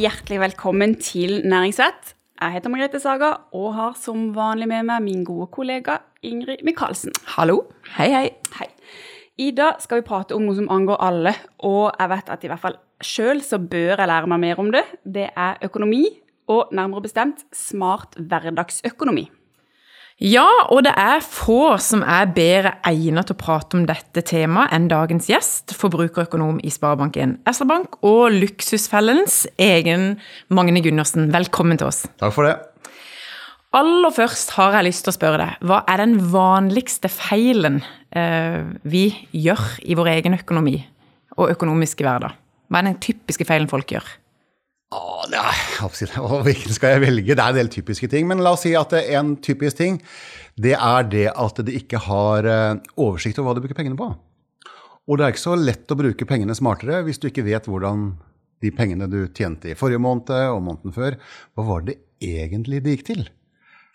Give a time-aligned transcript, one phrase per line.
[0.00, 2.14] Hjertelig velkommen til Næringsvett.
[2.40, 7.12] Jeg heter Margrethe Saga og har som vanlig med meg min gode kollega Ingrid Michaelsen.
[7.34, 7.58] Hallo.
[7.98, 8.30] Hei, hei.
[8.56, 8.68] Hei.
[9.36, 12.52] I dag skal vi prate om noe som angår alle, og jeg vet at i
[12.52, 14.86] hvert fall sjøl så bør jeg lære meg mer om det.
[15.04, 16.06] Det er økonomi,
[16.48, 19.26] og nærmere bestemt smart hverdagsøkonomi.
[20.20, 24.68] Ja, og det er få som er bedre egnet til å prate om dette temaet
[24.76, 30.18] enn dagens gjest, forbrukerøkonom i Sparebank1 SR-Bank og Luksusfellens egen
[30.52, 31.30] Magne Gundersen.
[31.32, 32.02] Velkommen til oss.
[32.20, 32.52] Takk for det.
[33.80, 37.80] Aller først har jeg lyst til å spørre deg, hva er den vanligste feilen
[38.12, 40.82] eh, vi gjør i vår egen økonomi
[41.38, 42.36] og økonomiske hverdag?
[42.68, 44.04] Hva er den typiske feilen folk gjør?
[44.90, 47.34] Åh, nei, hvilken skal jeg velge?
[47.36, 48.26] Det er en del typiske ting.
[48.26, 50.00] Men la oss si at en typisk ting
[50.60, 54.08] det er det at de ikke har eh, oversikt over hva de bruker pengene på.
[55.06, 58.10] Og det er ikke så lett å bruke pengene smartere hvis du ikke vet hvordan
[58.60, 61.16] de pengene du tjente i forrige måned og måneden før,
[61.56, 63.22] hva var det egentlig det gikk til?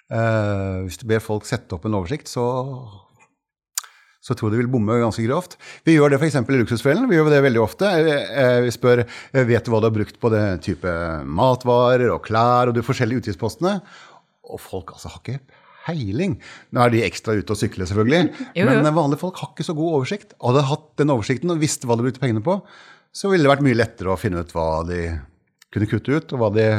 [0.09, 2.45] Uh, hvis du ber folk sette opp en oversikt, så
[4.25, 5.53] så jeg tror de vil bomme ganske grovt.
[5.85, 6.39] Vi gjør det f.eks.
[6.41, 7.05] i Luksusfellen.
[7.11, 7.91] Vi gjør det veldig ofte.
[7.93, 10.93] Eh, vi spør eh, vet du hva du har brukt på det type
[11.29, 13.75] matvarer og klær og de forskjellige utgiftspostene.
[14.49, 16.39] Og folk altså har ikke peiling.
[16.73, 18.33] Nå er de ekstra ute og sykler, selvfølgelig.
[18.57, 18.81] Jo, jo.
[18.81, 20.33] Men vanlige folk har ikke så god oversikt.
[20.41, 22.57] Hadde de hatt den oversikten og visst hva de brukte pengene på,
[23.15, 25.03] så ville det vært mye lettere å finne ut hva de
[25.75, 26.69] kunne kutte ut, og hva de,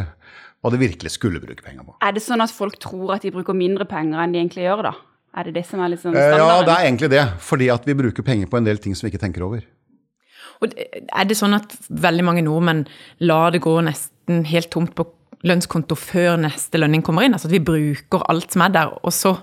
[0.64, 1.94] hva de virkelig skulle bruke penger på.
[2.02, 4.89] Er det sånn at folk tror at de bruker mindre penger enn de egentlig gjør,
[4.91, 4.97] da?
[5.37, 6.48] Er det det som er liksom standarden?
[6.48, 7.25] Ja, det er egentlig det.
[7.45, 9.65] Fordi at vi bruker penger på en del ting som vi ikke tenker over.
[10.65, 12.87] Og er det sånn at veldig mange nordmenn
[13.29, 15.05] lar det gå nesten helt tomt på
[15.47, 17.37] lønnskonto før neste lønning kommer inn?
[17.37, 19.37] Altså at vi bruker alt som er der, og så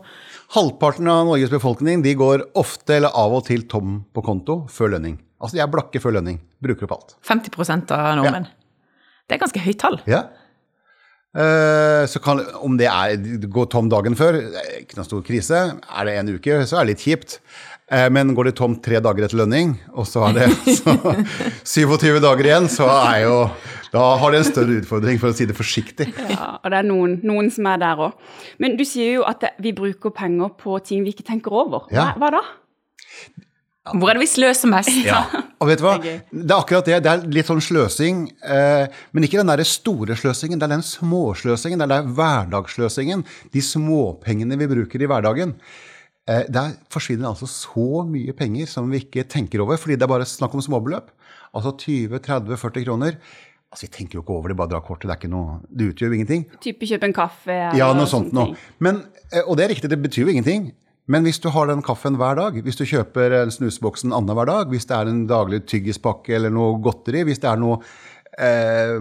[0.54, 4.92] Halvparten av Norges befolkning de går ofte eller av og til tom på konto før
[4.94, 5.16] lønning.
[5.42, 6.38] Altså de er blakke før lønning.
[6.62, 7.16] Bruker opp alt.
[7.26, 8.46] 50 av nordmenn.
[8.46, 8.59] Ja.
[9.26, 9.98] Det er ganske høyt tall.
[10.06, 10.28] Ja.
[11.34, 14.38] Eh, så kan, om det er går tom dagen før,
[14.80, 15.62] ikke noen stor krise.
[15.82, 17.40] Er det en uke, så er det litt kjipt.
[17.90, 20.50] Eh, men går det tom tre dager etter lønning, og så er det
[20.80, 20.94] så,
[21.66, 23.38] 27 dager igjen, så er jo
[23.94, 26.08] Da har det en større utfordring, for å si det forsiktig.
[26.32, 28.16] Ja, og det er noen, noen som er der òg.
[28.62, 31.86] Men du sier jo at vi bruker penger på ting vi ikke tenker over.
[31.94, 32.42] Hva, hva da?
[33.92, 34.94] Hvor er det vi sløser mest?
[35.04, 35.26] Ja,
[35.60, 35.98] og vet du hva?
[36.00, 37.02] Det er akkurat det.
[37.04, 38.22] Det er litt sånn sløsing.
[38.48, 40.62] Eh, men ikke den der store sløsingen.
[40.62, 41.82] Det er den småsløsingen.
[41.82, 43.26] Det er den hverdagssløsingen.
[43.52, 45.58] De småpengene vi bruker i hverdagen.
[46.24, 50.14] Eh, der forsvinner altså så mye penger som vi ikke tenker over, fordi det er
[50.14, 51.12] bare snakk om småbeløp.
[51.52, 53.18] Altså 20-30-40 kroner.
[53.74, 55.10] Altså, Vi tenker jo ikke over det, bare dra kortet.
[55.10, 56.46] Det er ikke noe, det utgjør jo ingenting.
[56.64, 57.60] Type kjøpe en kaffe?
[57.76, 58.54] Ja, noe sånt noe.
[58.80, 60.72] Men, eh, og det er riktig, det betyr jo ingenting.
[61.12, 64.69] Men hvis du har den kaffen hver dag, hvis du kjøper en snusboksen annenhver dag,
[64.72, 67.81] hvis det er en daglig tyggispakke eller noe godteri, hvis det er noe
[68.40, 68.96] eh,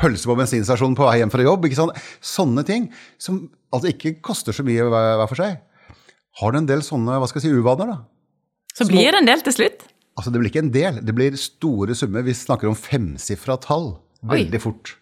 [0.00, 1.68] pølse på bensinstasjonen på vei hjem fra jobb,
[2.24, 2.88] sånne ting
[3.20, 3.44] som
[3.74, 5.60] altså ikke koster så mye hver, hver, for seg,
[6.40, 8.00] har du en del sånne hva skal jeg si, uvaner, da.
[8.74, 9.84] Så blir det en del til slutt?
[10.18, 12.24] Altså Det blir ikke en del, det blir store summer.
[12.26, 14.62] Vi snakker om femsifra tall veldig Oi.
[14.62, 14.96] fort.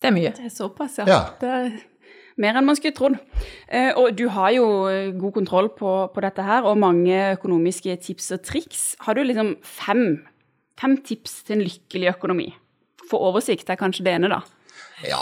[0.00, 0.32] Det er mye.
[0.36, 1.06] Det er såpass, ja.
[1.08, 1.20] ja.
[1.40, 1.70] Det er
[2.42, 3.16] mer enn man skulle trodd.
[3.68, 7.96] Eh, og du har jo eh, god kontroll på, på, dette her, og mange økonomiske
[8.04, 8.84] tips og triks.
[9.06, 10.04] Har du liksom fem,
[10.80, 12.50] fem tips til en lykkelig økonomi?
[13.06, 14.42] For oversikt er kanskje det ene, da.
[15.04, 15.20] Ja,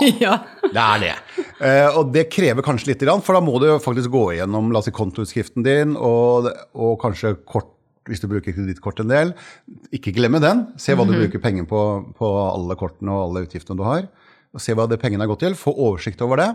[0.74, 1.14] det er det.
[1.58, 4.88] Eh, og det krever kanskje litt, for da må du faktisk gå igjennom la oss
[4.88, 7.72] si, kontoutskriften din og, og kanskje kort
[8.04, 9.32] hvis du bruker kredittkort en del.
[9.96, 10.66] Ikke glemme den.
[10.80, 11.24] Se hva du mhm.
[11.24, 11.80] bruker penger på
[12.18, 14.10] på alle kortene og alle utgiftene du har.
[14.54, 15.56] Og se hva det pengene har gått til.
[15.58, 16.50] Få oversikt over det.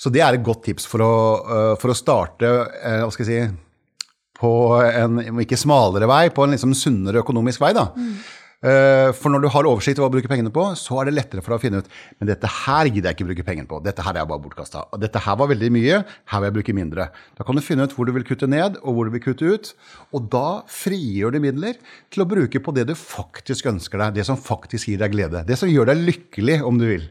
[0.00, 3.28] Så det er et godt tips for å, uh, for å starte uh, hva skal
[3.28, 4.04] jeg si,
[4.40, 4.50] på
[4.80, 7.74] en ikke smalere vei, på en liksom sunnere økonomisk vei.
[7.76, 7.90] da.
[7.92, 8.20] Mm.
[8.60, 11.40] For når du har oversikt over hva du bruker pengene på, så er det lettere
[11.40, 11.86] for deg å finne ut
[12.20, 13.78] men dette her gidder jeg ikke bruke pengene på.
[13.80, 14.82] Dette her er bare bortkasta.
[15.00, 17.06] Dette her var veldig mye, her vil jeg bruke mindre.
[17.40, 19.48] Da kan du finne ut hvor du vil kutte ned, og hvor du vil kutte
[19.48, 19.72] ut.
[20.12, 21.80] Og da frigjør du midler
[22.12, 24.20] til å bruke på det du faktisk ønsker deg.
[24.20, 25.44] Det som faktisk gir deg glede.
[25.48, 27.08] Det som gjør deg lykkelig, om du vil.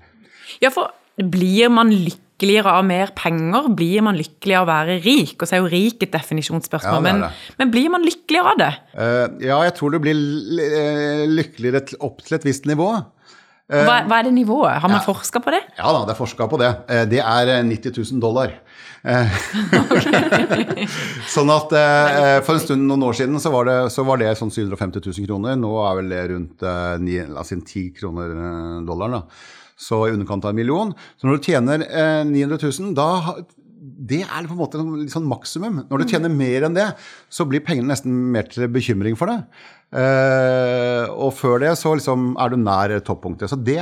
[0.62, 3.68] Ja, for blir man lykkelig lykkeligere av mer penger?
[3.75, 5.36] Blir man lykkelig av å være rik?
[5.41, 7.24] Og så er jo rik et definisjonsspørsmål, ja, men,
[7.59, 8.74] men, blir man lykkeligere av det?
[8.95, 12.94] Uh, ja, jeg tror du blir eh, lykkeligere opp til et visst nivå.
[13.69, 14.80] Uh, hva, hva, er det nivået?
[14.80, 15.06] Har man ja.
[15.06, 15.62] forska på det?
[15.77, 16.71] Ja da, det er forska på det.
[16.89, 18.56] Uh, det er 90 000 dollar.
[21.31, 21.71] sånn at
[22.44, 25.30] for en stund, noen år siden, så var det, så var det sånn 750 000
[25.30, 25.56] kroner.
[25.56, 26.65] Nå er vel det rundt
[27.06, 28.35] 9, altså 10 kroner
[28.83, 29.21] dollaren.
[29.21, 29.24] da
[29.80, 30.94] så i underkant av en million.
[31.18, 33.10] Så når du tjener eh, 900 000, da
[33.80, 35.84] det er på en måte litt sånn maksimum.
[35.90, 36.88] Når du tjener mer enn det,
[37.31, 39.66] så blir pengene nesten mer til bekymring for deg.
[39.96, 43.52] Eh, og før det så liksom er du nær toppunktet.
[43.52, 43.80] Så det,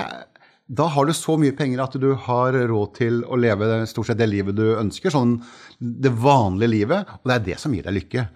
[0.67, 4.21] da har du så mye penger at du har råd til å leve stort sett
[4.21, 5.13] det livet du ønsker.
[5.13, 5.39] Sånn
[5.77, 7.17] det vanlige livet.
[7.19, 8.27] Og det er det som gir deg lykke.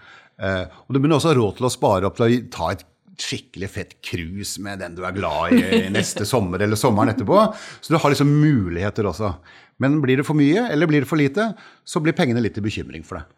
[0.41, 2.85] Eh, og du begynner også råd til å spare opp til å ta et
[3.21, 7.43] skikkelig fett cruise med den du er glad i neste sommer eller sommeren etterpå.
[7.79, 9.35] Så du har liksom muligheter også.
[9.81, 11.51] Men blir det for mye eller blir det for lite,
[11.85, 13.29] så blir pengene litt til bekymring for deg.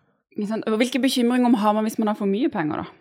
[0.79, 2.99] Hvilke bekymringer har man hvis man har for mye penger, da?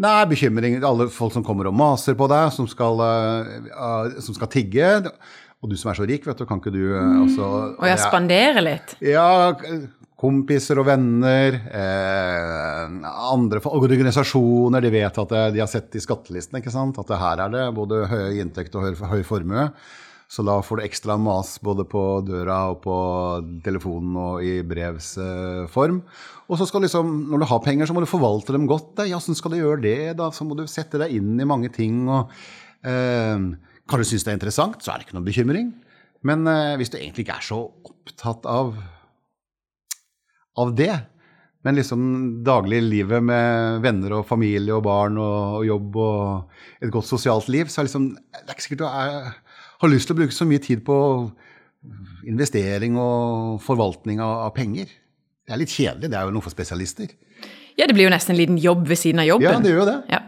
[0.00, 0.78] Nei, bekymring.
[0.86, 4.88] Alle folk som kommer og maser på deg, som skal, uh, som skal tigge.
[5.60, 8.00] Og du som er så rik, vet du, kan ikke du uh, også Og jeg
[8.00, 8.94] spanderer litt?
[9.04, 9.50] Ja,
[10.20, 16.74] kompiser og venner, eh, andre organisasjoner, de vet at de har sett i skattelisten ikke
[16.74, 17.00] sant?
[17.00, 19.70] at her er det både høy inntekt og høy, høy formue.
[20.30, 22.96] Så da får du ekstra mas både på døra og på
[23.64, 26.04] telefonen og i brevs eh, form.
[26.46, 28.92] Og så skal liksom, når du har penger, så må du forvalte dem godt.
[29.00, 29.08] Da.
[29.10, 30.14] Ja, åssen skal du gjøre det?
[30.20, 30.30] da?
[30.34, 32.04] Så må du sette deg inn i mange ting.
[32.06, 32.30] og
[32.86, 33.42] eh,
[33.90, 35.74] Kan du synes det er interessant, så er det ikke noen bekymring.
[36.22, 38.76] Men eh, hvis du egentlig ikke er så opptatt av
[40.60, 40.94] av det.
[41.66, 42.02] Men liksom
[42.44, 47.68] dagliglivet med venner og familie og barn og, og, jobb og et godt sosialt liv,
[47.68, 49.34] så er liksom, det er ikke sikkert du er,
[49.82, 50.96] har lyst til å bruke så mye tid på
[52.28, 54.88] investering og forvaltning av, av penger.
[55.44, 56.12] Det er litt kjedelig.
[56.12, 57.12] Det er jo noe for spesialister.
[57.76, 59.50] Ja, det blir jo nesten en liten jobb ved siden av jobben.
[59.50, 59.98] Ja, det gjør jo det.
[60.12, 60.20] Ja.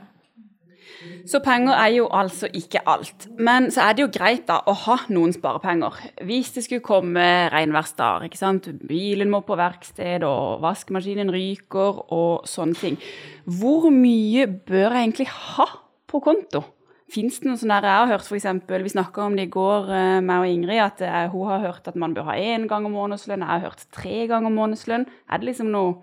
[1.29, 3.29] Så penger er jo altså ikke alt.
[3.39, 6.01] Men så er det jo greit da å ha noen sparepenger.
[6.27, 8.69] Hvis det skulle komme regnværsdager, ikke sant.
[8.89, 13.01] Bilen må på verksted, og vaskemaskinen ryker, og sånne ting.
[13.47, 15.69] Hvor mye bør jeg egentlig ha
[16.11, 16.65] på konto?
[17.13, 18.47] Fins det noe sånn der jeg har hørt f.eks.
[18.71, 21.91] Vi snakka om det i går, eh, meg og Ingrid, at eh, hun har hørt
[21.91, 23.45] at man bør ha én gang om månedslønn.
[23.45, 25.05] Jeg har hørt tre ganger månedslønn.
[25.29, 25.99] Er det liksom noe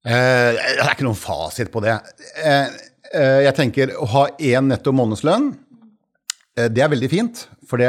[0.00, 1.96] Eh, det er ikke noen fasit på det.
[2.40, 2.76] Eh,
[3.12, 5.52] eh, jeg tenker å ha én netto månedslønn,
[6.60, 7.46] det er veldig fint.
[7.70, 7.88] For det,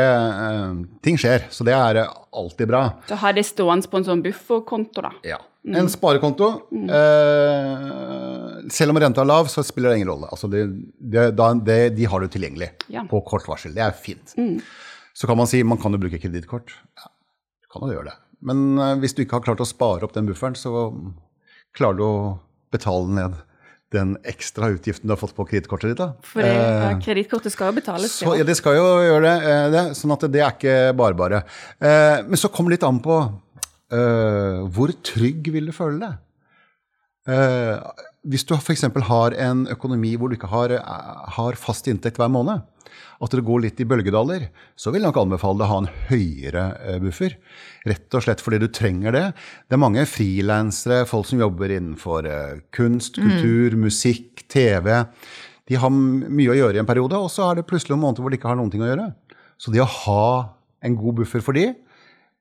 [1.04, 2.84] ting skjer, så det er alltid bra.
[3.10, 5.10] Så har det stående på en sånn bufferkonto, da?
[5.28, 5.40] Ja.
[5.66, 6.48] En sparekonto.
[6.70, 6.88] Mm.
[8.72, 10.30] selv om renta er lav, så spiller det ingen rolle.
[10.32, 10.62] Altså det,
[11.02, 11.26] det,
[11.98, 13.04] de har du tilgjengelig ja.
[13.10, 13.74] på kort varsel.
[13.76, 14.38] Det er fint.
[14.38, 14.62] Mm.
[15.18, 16.78] Så kan man si man kan jo bruke kredittkort.
[17.02, 17.12] Ja,
[17.66, 18.18] du kan jo gjøre det.
[18.48, 20.94] Men hvis du ikke har klart å spare opp den bufferen, så
[21.78, 22.18] klarer du å
[22.74, 23.40] betale ned
[23.92, 26.00] den ekstra utgiften du har fått på kredittkortet ditt.
[26.00, 26.14] da.
[26.24, 28.16] For eh, kredittkortet skal jo betales.
[28.22, 31.18] Så, ja, det skal jo gjøre det, eh, det, sånn at det er ikke bare
[31.20, 31.42] bare.
[31.76, 33.18] Eh, men så kommer det litt an på
[33.92, 36.20] eh, hvor trygg vil du føle deg.
[37.30, 38.86] Eh, hvis du f.eks.
[39.08, 40.74] har en økonomi hvor du ikke har,
[41.38, 42.64] har fast inntekt hver måned,
[43.22, 45.92] at det går litt i bølgedaler, så vil jeg nok anbefale deg å ha en
[46.10, 47.38] høyere eh, buffer.
[47.88, 49.24] Rett og slett fordi du trenger det.
[49.70, 53.28] Det er mange frilansere, folk som jobber innenfor eh, kunst, mm.
[53.28, 53.86] kultur, mm.
[53.86, 54.90] musikk, TV.
[55.70, 58.26] De har mye å gjøre i en periode, og så er det plutselig noen måneder
[58.26, 59.12] hvor de ikke har noen ting å gjøre.
[59.62, 60.28] Så det å ha
[60.82, 61.91] en god buffer for de, Eh,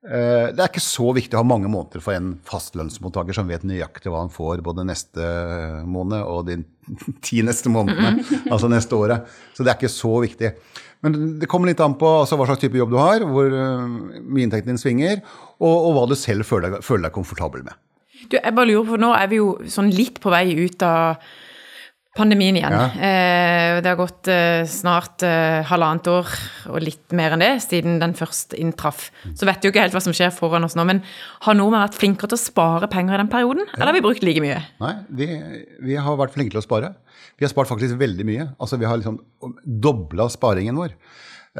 [0.00, 4.08] det er ikke så viktig å ha mange måneder for en fastlønnsmottaker som vet nøyaktig
[4.08, 5.26] hva han får både neste
[5.84, 6.56] måned og de
[7.26, 9.28] ti neste månedene, altså neste året.
[9.54, 10.54] Så det er ikke så viktig.
[11.04, 13.84] Men det kommer litt an på altså, hva slags type jobb du har, hvor uh,
[14.20, 15.22] mye inntekten din svinger,
[15.60, 17.78] og, og, hva du selv føler føler deg komfortabel med.
[18.26, 21.22] Du, jeg bare lurer på, Nå er vi jo sånn litt på vei ut av
[22.16, 22.74] pandemien igjen.
[22.74, 22.86] Ja.
[22.90, 26.30] Eh, det har gått eh, snart eh, halvannet år
[26.72, 29.08] og litt mer enn det siden den først inntraff.
[29.38, 31.04] Så vet vi jo ikke helt hva som skjer foran oss nå, men
[31.46, 33.62] har nordmenn vært flinkere til å spare penger i den perioden?
[33.68, 33.76] Ja.
[33.78, 34.58] Eller har vi brukt like mye?
[34.82, 35.30] Nei, vi,
[35.86, 36.94] vi, har vært flinke til å spare.
[37.38, 38.50] Vi har spart faktisk veldig mye.
[38.58, 39.20] Altså, vi har liksom
[39.64, 40.98] dobla sparingen vår.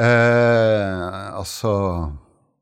[0.00, 1.72] Eh, altså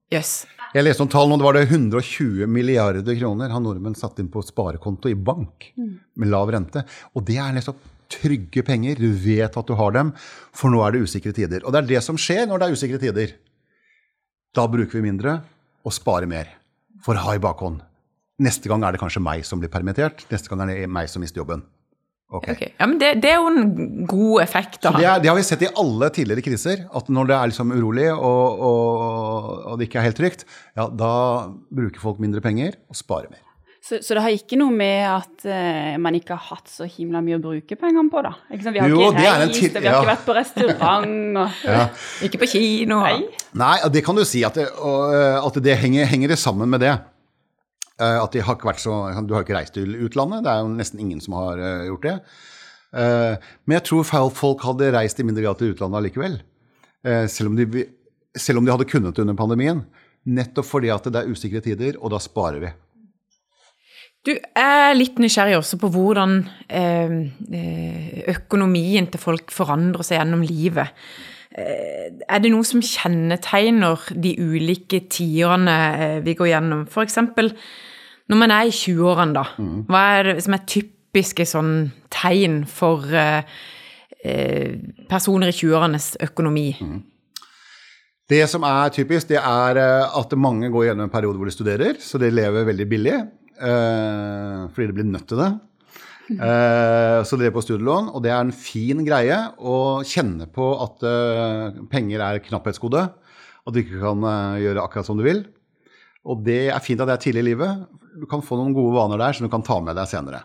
[0.08, 0.38] Jøss.
[0.48, 0.57] Yes.
[0.78, 4.28] Jeg leste om tall nå, det var det 120 milliarder kroner han nordmenn satt inn
[4.30, 6.84] på sparekonto i bank med lav rente.
[7.18, 7.74] Og det er liksom
[8.14, 9.00] trygge penger.
[9.02, 10.12] Du vet at du har dem,
[10.54, 11.66] for nå er det usikre tider.
[11.66, 13.34] Og det er det som skjer når det er usikre tider.
[14.54, 15.40] Da bruker vi mindre
[15.82, 16.54] og sparer mer
[17.02, 17.82] for å ha i bakhånd.
[18.46, 20.28] Neste gang er det kanskje meg som blir permittert.
[20.30, 21.66] Neste gang er det meg som mister jobben.
[22.28, 22.52] Okay.
[22.54, 22.72] okay.
[22.76, 24.92] Ja, men det, det, er jo en god effekt, da.
[24.92, 26.84] Det, er, det, har vi sett i alle tidligere kriser.
[26.92, 30.44] At når det er liksom urolig og, og, og, det ikke er helt trygt,
[30.76, 31.12] ja, da
[31.72, 33.44] bruker folk mindre penger og sparer mer.
[33.80, 37.22] Så, så det har ikke noe med at uh, man ikke har hatt så himla
[37.24, 38.34] mye å bruke pengene på, da?
[38.52, 40.00] Ikke Vi har jo, ikke reist, vi har ja.
[40.02, 41.84] ikke vært på restaurant og ja.
[42.28, 43.00] Ikke på kino.
[43.06, 43.22] Nei.
[43.56, 46.98] Nei, det kan du si at det, og, at det henger, henger sammen med det.
[47.98, 48.94] Eh, at de har ikke vært så,
[49.26, 50.44] Du har ikke reist til utlandet.
[50.46, 52.16] Det er jo nesten ingen som har eh, gjort det.
[52.94, 56.40] Eh, men jeg tror folk hadde reist i mindre grad til utlandet allikevel.
[57.30, 57.84] Selv om, de,
[58.36, 59.84] selv om de hadde kunnet det under pandemien.
[60.28, 62.72] Nettopp fordi at det er usikre tider, og da sparer vi.
[64.26, 66.40] Du er litt nysgjerrig også på hvordan
[68.34, 70.90] økonomien til folk forandrer seg gjennom livet.
[71.58, 76.86] Eh, er det noe som kjennetegner de ulike tidene eh, vi går gjennom?
[76.86, 77.18] F.eks.
[78.28, 79.44] når man er i 20-årene, da.
[79.58, 79.84] Mm.
[79.88, 81.72] Hva er det som er typiske sånn
[82.14, 83.42] tegn for eh,
[85.10, 86.68] personer i 20-årenes økonomi?
[86.78, 86.98] Mm.
[88.28, 91.96] Det som er typisk, det er at mange går gjennom en periode hvor de studerer,
[91.96, 93.14] så de lever veldig billig.
[93.56, 95.46] Fordi det blir nødt til det.
[96.48, 101.06] Eh, så er på studielån, og det er en fin greie å kjenne på at
[101.08, 103.06] eh, penger er knapphetsgode.
[103.64, 104.26] At du ikke kan
[104.60, 105.42] gjøre akkurat som du vil.
[106.28, 107.88] Og det er fint at det er tidlig i livet.
[108.20, 110.44] Du kan få noen gode vaner der som du kan ta med deg senere.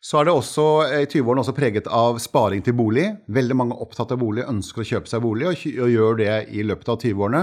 [0.00, 3.04] Så er det også i 20-årene også preget av sparing til bolig.
[3.28, 6.64] Veldig mange opptatt av bolig ønsker å kjøpe seg bolig, og, og gjør det i
[6.64, 7.42] løpet av 20-årene.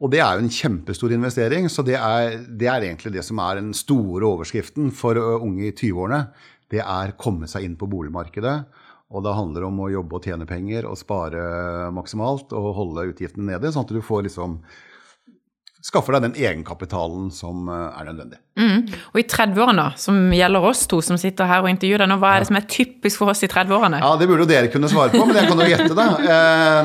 [0.00, 3.40] Og det er jo en kjempestor investering, så det er, det er egentlig det som
[3.44, 6.20] er den store overskriften for unge i 20-årene.
[6.70, 8.58] Det er komme seg inn på boligmarkedet.
[9.10, 13.48] Og det handler om å jobbe og tjene penger og spare maksimalt og holde utgiftene
[13.48, 14.60] nede, sånn at du får liksom
[15.80, 18.38] skaffer deg den egenkapitalen som er nødvendig.
[18.60, 18.82] Mm.
[19.14, 22.34] Og i 30-årene, som gjelder oss to som sitter her og intervjuer deg nå, hva
[22.34, 24.02] er det som er typisk for oss i 30-årene?
[24.02, 26.08] Ja, Det burde jo dere kunne svare på, men jeg kan jo gjette, da.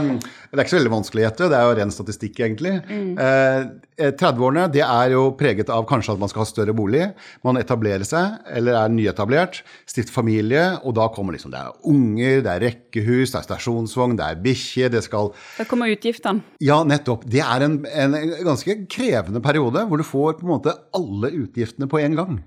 [0.56, 2.74] Eh, det er ikke så veldig vanskelig å gjette, det er jo ren statistikk, egentlig.
[2.88, 3.12] Mm.
[3.20, 7.10] Eh, 30-årene det er jo preget av kanskje at man skal ha større bolig.
[7.48, 12.42] Man etablerer seg, eller er nyetablert, stifter familie, og da kommer liksom Det er unger,
[12.46, 16.44] det er rekkehus, det er stasjonsvogn, det er bikkje, det skal Da kommer utgiftene.
[16.64, 17.24] Ja, nettopp.
[17.30, 21.90] Det er en, en ganske krevende periode hvor du får på en måte alle utgiftene
[21.92, 22.44] på en gang.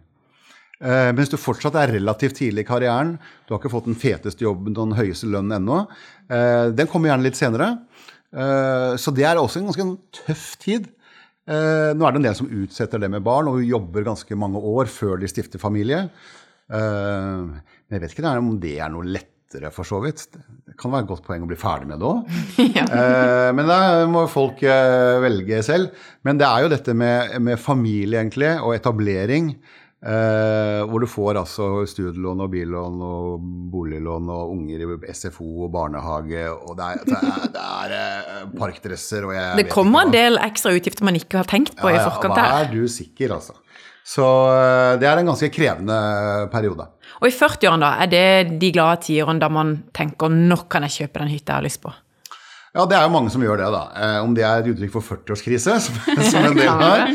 [0.79, 3.17] Uh, mens du fortsatt er relativt tidlig i karrieren.
[3.47, 5.81] Du har ikke fått den feteste jobben og den høyeste lønnen ennå.
[6.31, 7.71] Eh, den kommer gjerne litt senere.
[8.31, 9.87] Eh, så det er også en ganske
[10.21, 10.87] tøff tid.
[11.49, 14.91] nå er det en del som utsetter det med barn og jobber ganske mange år
[14.93, 16.11] før de stifter familie.
[16.69, 20.27] men jeg vet ikke om det er noe lettere, for så vidt.
[20.29, 22.29] Det kan være et godt poeng å bli ferdig med det òg.
[22.77, 22.85] ja.
[23.57, 25.97] men da må folk velge selv.
[26.23, 29.55] Men det er jo dette med, med familie, egentlig, og etablering.
[29.99, 35.73] Eh, hvor du får altså studielån og billån og boliglån og unger i SFO og
[35.75, 36.45] barnehage.
[36.55, 40.38] Og det er, det er, det er eh, parkdresser og jeg Det kommer en del
[40.45, 42.47] ekstra utgifter man ikke har tenkt på ja, i forkant her.
[42.47, 43.59] Ja, er du sikker, altså.
[44.07, 44.25] Så
[44.55, 45.99] eh, det er en ganske krevende
[46.52, 46.87] periode.
[47.19, 51.02] Og i 40-årene, da, er det de glade tiårene da man tenker 'nå kan jeg
[51.02, 51.99] kjøpe den hytta jeg har lyst på'?
[52.76, 53.83] Ja, det er jo mange som gjør det, da.
[53.99, 57.11] Eh, om det er et uttrykk for 40-årskrise, som, som, en del har.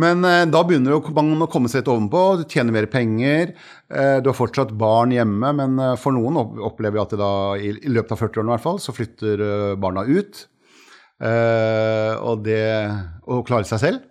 [0.00, 3.54] Men eh, da begynner man å komme seg litt ovenpå, du tjener mer penger.
[3.88, 7.72] Eh, du har fortsatt barn hjemme, men eh, for noen opplever vi at da, i,
[7.88, 9.46] løpet av 40-årene i hvert fall, så flytter
[9.80, 10.44] barna ut.
[11.16, 12.64] Og, det,
[13.24, 14.02] å klare seg selv.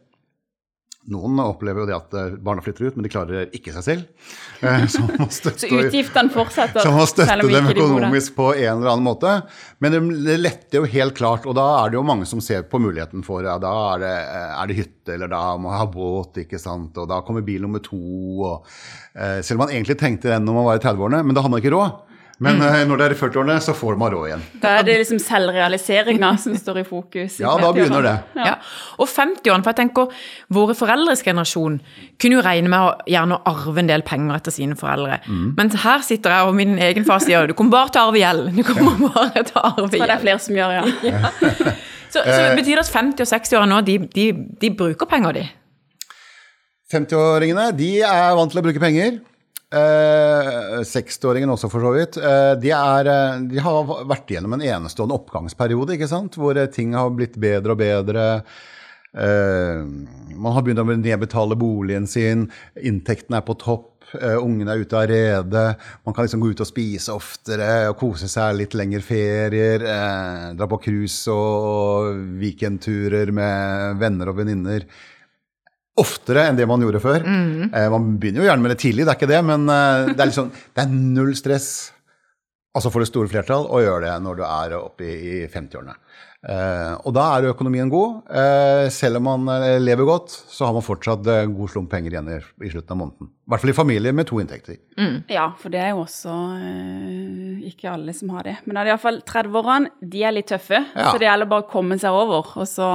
[1.14, 4.30] Noen opplever jo det at eh, barna flytter ut, men de klarer ikke seg selv.
[4.66, 6.82] Eh, så, så utgiftene fortsetter?
[6.82, 9.36] Så man støtte dem økonomisk på en eller annen måte.
[9.84, 9.94] Men
[10.26, 13.26] det letter jo helt klart, og da er det jo mange som ser på muligheten
[13.26, 16.42] for ja, da er det, eh, er det hytte, eller da må jeg ha båt,
[16.46, 18.02] ikke sant, og da kommer bil nummer to.
[18.50, 18.76] Og,
[19.16, 21.62] selv om man egentlig tenkte den når man var i 30-årene, men da hadde man
[21.62, 22.05] ikke råd.
[22.44, 22.90] Men mm.
[22.90, 24.42] når det er i 40-årene, så får man råd igjen.
[24.60, 27.38] Da er det liksom selvrealiseringa som står i fokus.
[27.40, 28.16] ja, da begynner det.
[28.36, 28.48] Ja.
[28.50, 28.56] Ja.
[29.00, 30.26] Og 50-årene, for jeg tenker
[30.58, 31.80] våre foreldres generasjon
[32.20, 35.22] kunne jo regne med å gjerne arve en del penger etter sine foreldre.
[35.30, 35.54] Mm.
[35.56, 38.20] Men her sitter jeg og min egen far sier du kommer bare til å arve
[38.20, 38.50] gjeld.
[38.58, 39.12] Du kommer ja.
[39.16, 39.96] bare til å arve gjeld.
[39.96, 41.22] Så det er flere som gjør, ja.
[42.14, 44.28] så, så det betyr at 50- og 60-årene nå, de, de,
[44.66, 45.46] de bruker penger, de?
[46.92, 49.22] 50-åringene de er vant til å bruke penger.
[49.76, 52.18] 60-åringen eh, også, for så vidt.
[52.18, 56.38] Eh, de, er, eh, de, har vært gjennom en enestående oppgangsperiode, ikke sant?
[56.40, 58.44] hvor ting har blitt bedre og bedre.
[59.16, 63.92] man har begynt å nedbetale boligen sin, inntekten er på topp.
[64.16, 65.64] Ungene er ute av rede.
[66.06, 69.80] Man kan liksom gå ut og spise oftere og kose seg litt lengre ferier.
[70.56, 74.86] Dra på cruise og weekendturer med venner og venninner
[76.00, 77.24] oftere enn det man gjorde før.
[77.24, 77.72] Mm.
[77.72, 80.20] Eh, man begynner jo gjerne med det tidlig, det er ikke det, men eh, det
[80.20, 81.70] er liksom, det er null stress,
[82.76, 85.96] altså for det store flertall, å gjøre det når du er oppe i, i 50-årene.
[86.46, 88.28] Eh, og da er økonomien god.
[88.28, 89.48] Eh, selv om man
[89.82, 91.24] lever godt, så har man fortsatt
[91.56, 93.32] god slump penger igjen i, i, slutten av måneden.
[93.32, 94.78] I hvert fall i familier med to inntekter.
[95.00, 95.16] Mm.
[95.32, 96.36] Ja, for det er jo også
[97.72, 98.60] ikke alle som har det.
[98.68, 101.08] Men iallfall 30-årene, de er litt tøffe, ja.
[101.08, 102.92] så det gjelder bare å komme seg over, og så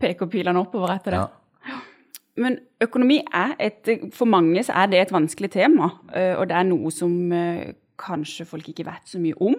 [0.00, 1.20] peker pilene oppover etter det.
[1.26, 1.34] Ja.
[2.38, 6.56] Men økonomi er et For mange så er det et vanskelig tema, eh, og det
[6.58, 9.56] er noe som eh, kanskje folk ikke vet så mye om.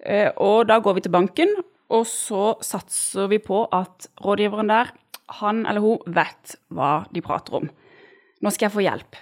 [0.00, 1.52] Eh, og da går vi til banken,
[1.92, 4.94] og så satser vi på at rådgiveren der
[5.40, 7.68] han eller hun vet hva de prater om.
[8.44, 9.20] Nå skal jeg få hjelp.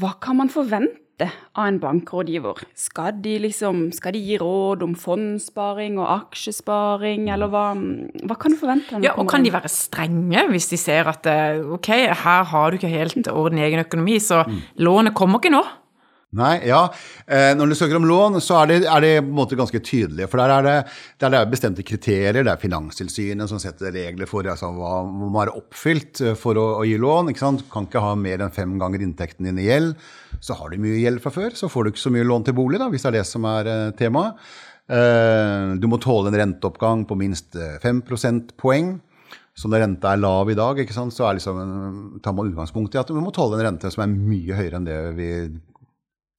[0.00, 2.60] Hva kan man forvente av en bankrådgiver?
[2.76, 7.64] Skal de, liksom, skal de gi råd om fondssparing og aksjesparing, eller hva,
[8.26, 9.00] hva kan du forvente?
[9.04, 11.90] Ja, og Kan kan de være strenge hvis de ser at eh, ok,
[12.24, 14.44] her har du ikke helt orden i egen økonomi, så
[14.80, 15.64] lånet kommer ikke nå?
[16.36, 16.82] Nei, ja.
[17.24, 19.80] Eh, når du søker om lån, så er det, er det på en måte ganske
[19.80, 20.26] tydelig.
[20.28, 20.74] For der er det,
[21.22, 22.42] der er bestemte kriterier.
[22.42, 26.66] Det er Finanstilsynet som setter regler for altså, hva må være oppfylt eh, for å,
[26.82, 27.32] å gi lån.
[27.32, 27.64] ikke sant?
[27.64, 29.96] Du kan ikke ha mer enn fem ganger inntekten din i gjeld.
[30.44, 32.58] Så har du mye gjeld fra før, så får du ikke så mye lån til
[32.58, 34.48] bolig, da, hvis det er det som er eh, temaet.
[34.86, 38.92] Du må tåle en renteoppgang på minst fem 5 prosentpoeng.
[39.56, 43.16] Så når renta er lav i dag, så liksom, tar man utgangspunkt i at du
[43.18, 45.30] må tåle en rente som er mye høyere enn det vi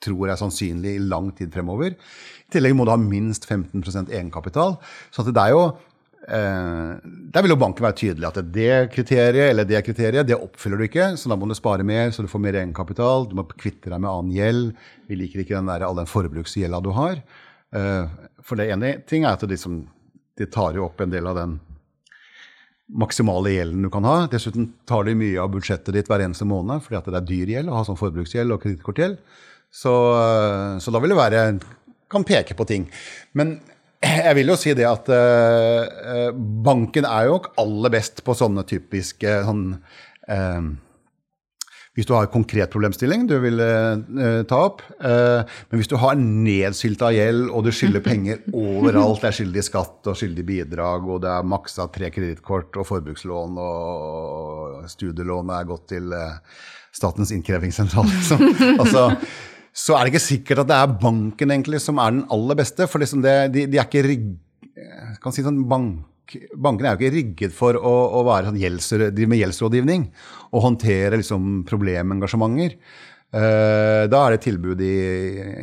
[0.03, 1.97] tror er sannsynlig i lang tid fremover.
[2.47, 4.77] I tillegg må du ha minst 15% egenkapital.
[5.11, 5.63] Så det er jo
[6.27, 6.93] eh,
[7.33, 10.87] Der vil jo banken være tydelig at det kriteriet eller det kriteriet det oppfyller du
[10.87, 13.27] ikke, så da må du spare mer, så du får mer egenkapital.
[13.29, 14.73] Du må kvitte deg med annen gjeld.
[15.09, 17.21] Vi liker ikke den der, all den forbruksgjelda du har.
[17.75, 19.81] Eh, for det ene ting er at det, liksom,
[20.37, 21.57] det tar jo opp en del av den
[22.87, 24.17] maksimale gjelden du kan ha.
[24.31, 27.53] Dessuten tar de mye av budsjettet ditt hver eneste måned fordi at det er dyr
[27.57, 29.19] gjeld å ha sånn forbruksgjeld og kredittkortgjeld.
[29.73, 31.47] Så, eh, så da vil det være
[32.07, 32.87] Kan peke på ting.
[33.35, 33.57] Men
[33.99, 36.29] jeg vil jo si det at eh,
[36.63, 39.71] banken er jo aller best på sånne typiske sånn
[40.29, 40.67] eh,
[41.97, 44.83] hvis du har en konkret problemstilling du vil uh, ta opp.
[45.01, 50.11] Men hvis du har nedsylta gjeld, og du skylder penger overalt, det er skyldig skatt
[50.11, 55.87] og skyldig bidrag, og det er maksa tre kredittkort og forbrukslån, og studielånet er gått
[55.95, 56.13] til
[56.93, 58.45] Statens innkrevingssentral, liksom.
[58.83, 59.07] altså,
[59.77, 62.87] så er det ikke sikkert at det er banken egentlig som er den aller beste.
[62.89, 64.29] For liksom det, de, de er ikke rigg...
[65.21, 66.05] Kan si sånn bank,
[66.59, 70.09] Bankene er jo ikke rigget for å, å være sånn gjelds, med gjeldsrådgivning
[70.51, 72.75] og håndtere liksom problemengasjementer.
[73.27, 74.97] Eh, da er det tilbud i,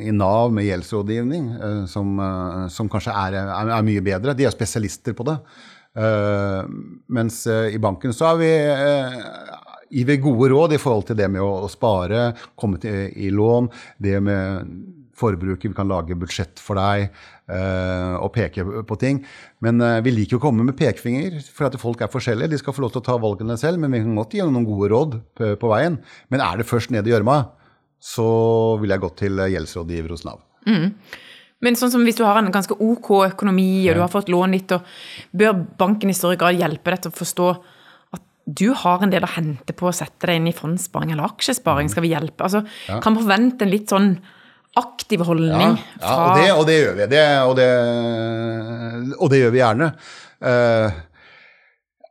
[0.09, 4.37] i Nav med gjeldsrådgivning eh, som, eh, som kanskje er, er, er mye bedre.
[4.37, 5.37] De er spesialister på det.
[5.95, 6.61] Eh,
[7.17, 8.51] mens eh, i banken så er vi
[9.91, 13.71] eh, vi gode råd i forhold til det med å, spare, komme til, i lån,
[14.03, 14.77] det med
[15.15, 19.21] forbruket, vi kan lage budsjett for deg eh, og peke på ting.
[19.65, 22.55] Men eh, vi liker å komme med pekefinger, for at folk er forskjellige.
[22.55, 24.67] De skal få lov til å ta valgene selv, men vi kan godt gi noen
[24.67, 26.01] gode råd på, på veien.
[26.35, 27.45] Men er det først ned i gjørma,
[28.05, 28.27] så
[28.83, 30.43] vil jeg gått til gjeldsrådgiver hos Nav.
[31.65, 34.53] Men sånn som hvis du har en ganske ok økonomi, og du har fått lån
[34.53, 34.85] litt, og
[35.33, 37.49] bør banken i større grad hjelpe deg til å forstå
[38.45, 41.89] du har en del å hente på å sette deg inn i fondssparing eller aksjesparing,
[41.93, 42.45] skal vi hjelpe?
[42.45, 44.11] Altså, Kan man forvente en litt sånn
[44.77, 47.09] aktiv holdning Ja, fra og, det, og det gjør vi.
[47.13, 47.69] Det, og, det,
[49.17, 49.91] og det gjør vi gjerne.
[50.45, 51.03] Eh,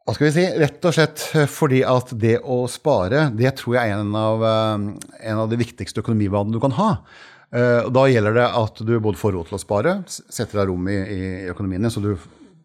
[0.04, 0.46] hva skal vi si?
[0.60, 4.88] Rett og slett fordi at det å spare, det tror jeg er en av, eh,
[5.30, 6.90] en av de viktigste økonomivanene du kan ha.
[7.54, 10.90] Eh, da gjelder det at du både får råd til å spare, setter deg rom
[10.90, 11.22] i, i
[11.54, 12.16] økonomien din, så du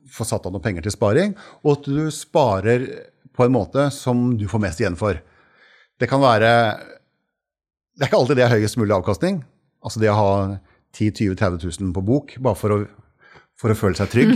[0.09, 2.87] får satt av noen penger til sparing, og at du sparer
[3.39, 5.21] på en måte som du får mest igjen for.
[5.99, 6.51] Det kan være
[7.99, 9.41] Det er ikke alltid det er høyest mulig avkastning.
[9.83, 10.31] Altså det å ha
[10.95, 12.79] 10 20 30 000 på bok bare for å,
[13.59, 14.35] for å føle seg trygg.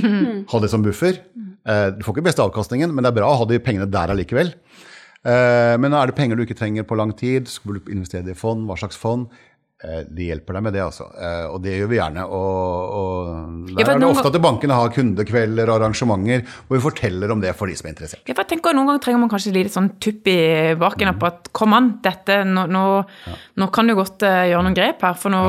[0.50, 1.20] Ha det som buffer.
[1.66, 4.10] Eh, Du får ikke beste avkastningen, men det er bra å ha de pengene der
[4.14, 4.50] allikevel.
[5.22, 8.38] Eh, Men er det penger du ikke trenger på lang tid, skal du investere i
[8.38, 9.28] fond, hva slags fond?
[9.82, 11.08] Eh, Det hjelper deg med det, altså.
[11.18, 12.24] Eh, Og det gjør vi gjerne.
[12.30, 17.32] Og, og der er det ofte at bankene har kundekvelder og arrangementer hvor vi forteller
[17.34, 18.22] om det for de som er interessert.
[18.28, 20.36] Ja, jeg tenker Noen ganger trenger man kanskje litt sånn tupp i
[20.78, 22.82] baken på at kom an, dette, nå, nå,
[23.60, 25.40] nå kan du godt eh, gjøre noen grep her, for nå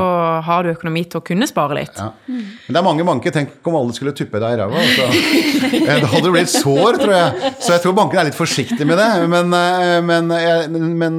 [0.47, 1.95] har du økonomi til å kunne spare litt.
[2.01, 2.09] Ja.
[2.27, 3.31] Men det er mange banker.
[3.35, 4.81] Tenk om alle skulle tuppe deg i ræva.
[4.81, 5.11] Altså.
[6.03, 7.51] Da hadde du blitt sår, tror jeg.
[7.63, 9.07] Så jeg tror bankene er litt forsiktige med det.
[9.31, 9.51] Men,
[10.07, 11.17] men, men, men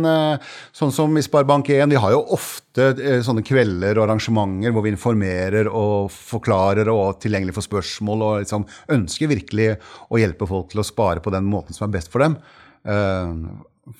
[0.77, 2.91] sånn som i Sparebank1, de har jo ofte
[3.27, 8.39] sånne kvelder og arrangementer hvor vi informerer og forklarer og er tilgjengelig for spørsmål og
[8.45, 9.69] liksom ønsker virkelig
[10.09, 12.37] å hjelpe folk til å spare på den måten som er best for dem.
[12.85, 13.35] Eh,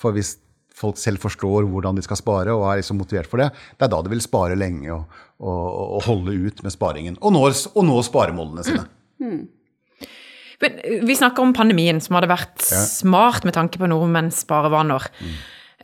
[0.01, 0.35] For hvis
[0.75, 3.91] folk selv forstår hvordan de skal spare og er liksom motivert for det, det er
[3.93, 5.05] da de vil spare lenge og,
[5.39, 7.15] og, og holde ut med sparingen.
[7.21, 8.83] Og nå, og nå sparemålene sine.
[10.61, 15.07] Men eh, vi snakker om pandemien, som hadde vært smart med tanke på nordmenns sparevaner.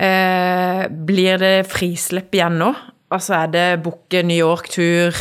[0.01, 2.71] Eh, blir det frislipp igjen nå?
[3.11, 5.17] Altså er det booke New York-tur,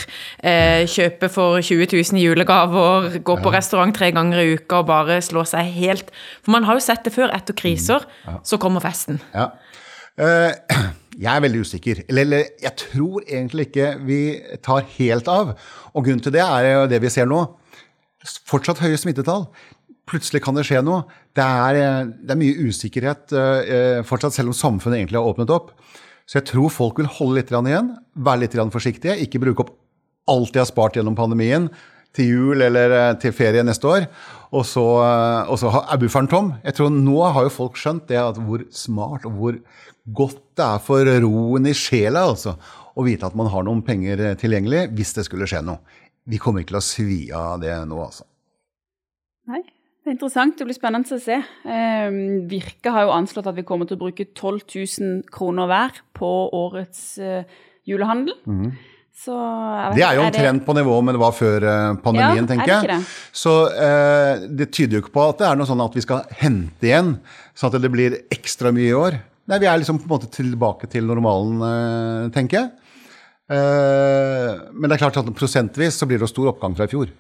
[0.47, 5.19] eh, kjøpe for 20 000 julegaver, gå på restaurant tre ganger i uka og bare
[5.25, 6.13] slå seg helt
[6.45, 8.07] For man har jo sett det før, etter kriser,
[8.47, 9.21] så kommer festen.
[9.35, 9.51] Ja.
[10.21, 10.55] Eh,
[11.21, 11.99] Jeg er veldig usikker.
[12.09, 14.21] Eller, eller jeg tror egentlig ikke vi
[14.65, 15.51] tar helt av.
[15.93, 17.43] Og grunnen til det er jo det vi ser nå.
[18.49, 19.45] Fortsatt høye smittetall.
[20.09, 21.03] Plutselig kan det skje noe.
[21.37, 25.53] Det er, eh, det er mye usikkerhet eh, fortsatt, selv om samfunnet egentlig har åpnet
[25.55, 25.75] opp.
[26.31, 29.73] Så jeg tror folk vil holde litt igjen, være litt forsiktige, ikke bruke opp
[30.31, 31.67] alt de har spart gjennom pandemien
[32.15, 34.07] til jul eller eh, til ferie neste år.
[34.55, 34.85] Og så,
[35.51, 36.53] og så er bufferen tom.
[36.63, 39.59] Jeg tror Nå har jo folk skjønt det at hvor smart og hvor
[40.15, 42.57] godt det er for roen i sjela altså,
[42.95, 45.83] å vite at man har noen penger tilgjengelig hvis det skulle skje noe.
[46.31, 48.30] Vi kommer ikke til å svi av det nå, altså.
[50.01, 50.57] Det er interessant.
[50.57, 51.37] Det blir spennende å se.
[51.69, 56.01] Eh, Virke har jo anslått at vi kommer til å bruke 12 000 kroner hver
[56.17, 58.39] på årets eh, julehandel.
[58.49, 58.71] Mm.
[59.21, 59.37] Så,
[59.93, 63.03] det er jo omtrent på nivå med det var før eh, pandemien, ja, tenker jeg.
[63.37, 66.23] Så eh, det tyder jo ikke på at det er noe sånn at vi skal
[66.41, 67.19] hente igjen,
[67.53, 69.19] sånn at det blir ekstra mye i år.
[69.51, 72.71] Nei, vi er liksom på en måte tilbake til normalen, eh, tenker jeg.
[73.51, 77.13] Eh, men det er klart at prosentvis så blir det stor oppgang fra i fjor.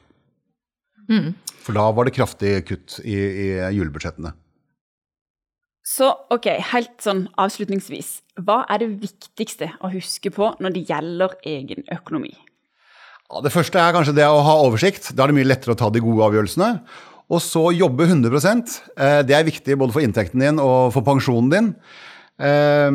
[1.10, 1.32] Mm.
[1.60, 4.32] For da var det kraftig kutt i, i julebudsjettene.
[5.90, 8.20] Så ok, helt sånn avslutningsvis.
[8.44, 12.32] Hva er det viktigste å huske på når det gjelder egen økonomi?
[13.30, 15.10] Ja, det første er kanskje det å ha oversikt.
[15.14, 16.70] Da er det mye lettere å ta de gode avgjørelsene.
[17.30, 21.50] Og så jobbe 100 eh, Det er viktig både for inntekten din og for pensjonen
[21.52, 21.72] din.
[22.42, 22.90] Eh,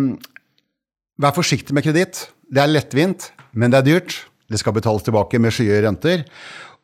[1.20, 2.28] vær forsiktig med kreditt.
[2.52, 4.18] Det er lettvint, men det er dyrt.
[4.52, 6.26] Det skal betales tilbake med skyhøye renter.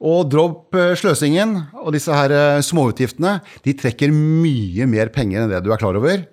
[0.02, 3.40] Og dropp eh, sløsingen og disse her småutgiftene.
[3.66, 6.26] De trekker mye mer penger enn det du er klar over.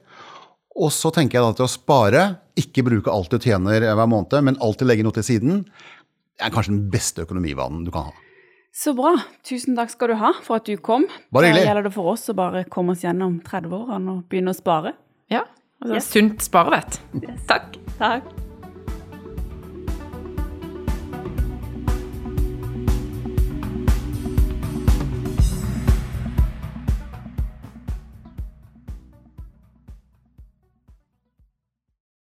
[0.78, 2.22] Og så tenker jeg da til å spare.
[2.58, 5.60] Ikke bruke alt du tjener hver måned, men alltid legge noe til siden.
[6.38, 8.16] Det er kanskje den beste økonomivanen du kan ha.
[8.78, 9.16] Så bra.
[9.46, 11.08] Tusen takk skal du ha for at du kom.
[11.34, 11.64] Bare hyggelig.
[11.64, 14.94] Da gjelder det for oss å bare komme oss gjennom 30-årene og begynne å spare.
[15.34, 15.48] Ja.
[15.82, 16.12] Altså, yes.
[16.14, 17.00] Sunt sparevett.
[17.18, 17.42] Yes.
[17.50, 17.80] Takk.
[17.98, 18.47] Takk.